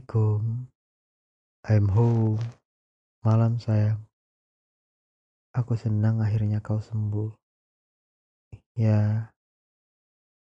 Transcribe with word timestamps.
Assalamualaikum. 0.00 0.64
I'm 1.68 1.86
home. 1.92 2.40
Malam 3.20 3.60
sayang. 3.60 4.00
Aku 5.52 5.76
senang 5.76 6.24
akhirnya 6.24 6.64
kau 6.64 6.80
sembuh. 6.80 7.28
Ya, 8.80 9.28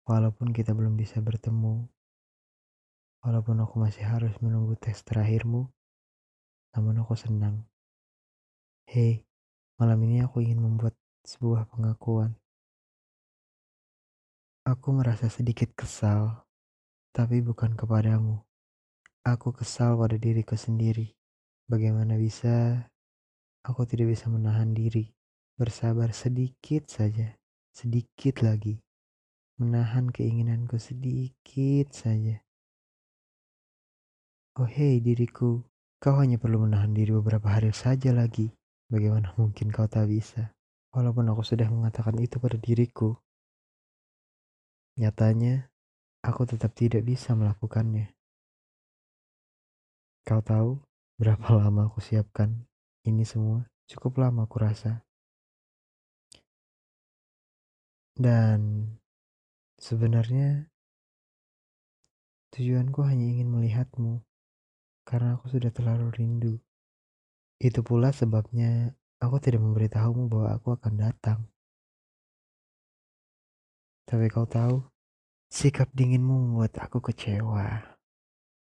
walaupun 0.06 0.54
kita 0.54 0.70
belum 0.70 0.94
bisa 0.94 1.18
bertemu, 1.18 1.82
walaupun 3.26 3.58
aku 3.66 3.74
masih 3.82 4.06
harus 4.06 4.30
menunggu 4.38 4.78
tes 4.78 5.02
terakhirmu, 5.02 5.66
namun 6.78 7.02
aku 7.02 7.18
senang. 7.18 7.66
Hei, 8.86 9.26
malam 9.82 9.98
ini 10.06 10.22
aku 10.22 10.46
ingin 10.46 10.62
membuat 10.62 10.94
sebuah 11.26 11.66
pengakuan. 11.74 12.38
Aku 14.62 14.94
merasa 14.94 15.26
sedikit 15.26 15.74
kesal, 15.74 16.38
tapi 17.10 17.42
bukan 17.42 17.74
kepadamu. 17.74 18.46
Aku 19.20 19.52
kesal 19.52 20.00
pada 20.00 20.16
diriku 20.16 20.56
sendiri. 20.56 21.12
Bagaimana 21.68 22.16
bisa 22.16 22.88
aku 23.60 23.84
tidak 23.84 24.16
bisa 24.16 24.32
menahan 24.32 24.72
diri, 24.72 25.12
bersabar 25.60 26.16
sedikit 26.16 26.88
saja, 26.88 27.36
sedikit 27.68 28.40
lagi, 28.40 28.80
menahan 29.60 30.08
keinginanku 30.08 30.80
sedikit 30.80 31.92
saja. 31.92 32.40
Oh 34.56 34.64
hei 34.64 35.04
diriku, 35.04 35.68
kau 36.00 36.16
hanya 36.16 36.40
perlu 36.40 36.64
menahan 36.64 36.96
diri 36.96 37.12
beberapa 37.12 37.52
hari 37.52 37.76
saja 37.76 38.16
lagi. 38.16 38.48
Bagaimana 38.88 39.36
mungkin 39.36 39.68
kau 39.68 39.84
tak 39.84 40.08
bisa? 40.08 40.56
Walaupun 40.96 41.28
aku 41.28 41.44
sudah 41.44 41.68
mengatakan 41.68 42.16
itu 42.16 42.40
pada 42.40 42.56
diriku, 42.56 43.20
nyatanya 44.96 45.68
aku 46.24 46.48
tetap 46.48 46.72
tidak 46.72 47.04
bisa 47.04 47.36
melakukannya. 47.36 48.16
Kau 50.24 50.40
tahu 50.44 50.80
berapa 51.16 51.48
lama 51.60 51.88
aku 51.88 52.04
siapkan 52.04 52.66
ini 53.08 53.24
semua? 53.24 53.64
Cukup 53.90 54.20
lama 54.22 54.46
aku 54.46 54.60
rasa. 54.60 55.02
Dan 58.14 58.84
sebenarnya 59.80 60.68
tujuanku 62.52 63.00
hanya 63.06 63.24
ingin 63.24 63.48
melihatmu 63.48 64.20
karena 65.08 65.34
aku 65.34 65.50
sudah 65.50 65.74
terlalu 65.74 66.12
rindu. 66.14 66.54
Itu 67.58 67.82
pula 67.82 68.14
sebabnya 68.14 68.94
aku 69.18 69.36
tidak 69.42 69.64
memberitahumu 69.64 70.30
bahwa 70.30 70.48
aku 70.54 70.68
akan 70.78 70.94
datang. 70.96 71.40
Tapi 74.06 74.26
kau 74.26 74.46
tahu, 74.46 74.82
sikap 75.50 75.90
dinginmu 75.94 76.34
membuat 76.34 76.78
aku 76.78 77.02
kecewa. 77.02 77.89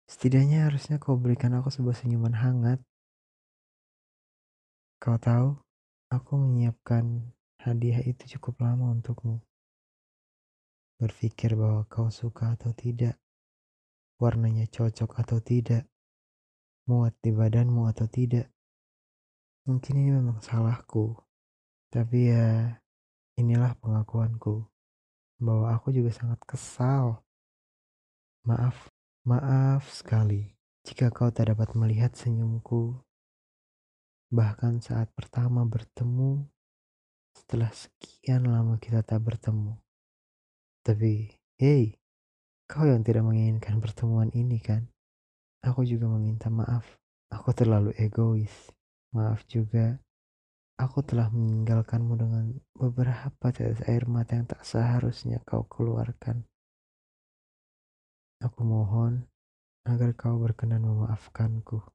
Setidaknya 0.05 0.69
harusnya 0.69 1.01
kau 1.01 1.17
berikan 1.17 1.57
aku 1.57 1.73
sebuah 1.73 1.97
senyuman 1.97 2.37
hangat. 2.37 2.77
Kau 5.01 5.17
tahu, 5.17 5.57
aku 6.13 6.31
menyiapkan 6.37 7.33
hadiah 7.57 8.01
itu 8.05 8.37
cukup 8.37 8.61
lama 8.61 8.93
untukmu. 8.93 9.41
Berpikir 11.01 11.57
bahwa 11.57 11.83
kau 11.89 12.13
suka 12.13 12.53
atau 12.53 12.71
tidak, 12.77 13.17
warnanya 14.21 14.69
cocok 14.69 15.17
atau 15.19 15.41
tidak, 15.41 15.89
muat 16.85 17.17
di 17.19 17.33
badanmu 17.33 17.89
atau 17.89 18.05
tidak. 18.05 18.47
Mungkin 19.65 19.97
ini 19.97 20.13
memang 20.13 20.39
salahku, 20.45 21.17
tapi 21.89 22.29
ya 22.29 22.77
inilah 23.41 23.73
pengakuanku 23.81 24.69
bahwa 25.41 25.73
aku 25.73 25.89
juga 25.91 26.13
sangat 26.13 26.39
kesal. 26.45 27.25
Maaf. 28.45 28.94
Maaf 29.25 29.89
sekali 29.89 30.53
jika 30.85 31.09
kau 31.09 31.33
tak 31.33 31.49
dapat 31.49 31.73
melihat 31.73 32.13
senyumku, 32.13 32.93
bahkan 34.29 34.77
saat 34.77 35.09
pertama 35.17 35.65
bertemu 35.65 36.45
setelah 37.33 37.73
sekian 37.73 38.45
lama 38.45 38.77
kita 38.77 39.01
tak 39.01 39.25
bertemu. 39.25 39.81
Tapi, 40.85 41.33
hei, 41.57 41.97
kau 42.69 42.85
yang 42.85 43.01
tidak 43.01 43.25
menginginkan 43.25 43.81
pertemuan 43.81 44.29
ini 44.37 44.61
kan? 44.61 44.85
Aku 45.65 45.81
juga 45.81 46.05
meminta 46.05 46.53
maaf. 46.53 46.85
Aku 47.33 47.49
terlalu 47.49 47.97
egois. 47.97 48.53
Maaf 49.09 49.41
juga, 49.49 49.97
aku 50.77 51.01
telah 51.01 51.33
meninggalkanmu 51.33 52.13
dengan 52.13 52.53
beberapa 52.77 53.49
tetes 53.49 53.81
air 53.89 54.05
mata 54.05 54.37
yang 54.37 54.45
tak 54.45 54.61
seharusnya 54.61 55.41
kau 55.41 55.65
keluarkan. 55.65 56.45
Aku 58.45 58.61
mohon 58.61 59.25
agar 59.89 60.13
kau 60.13 60.37
berkenan 60.37 60.85
memaafkanku. 60.85 61.94